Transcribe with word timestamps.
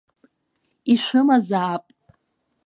Ишәымазаап. 0.93 1.85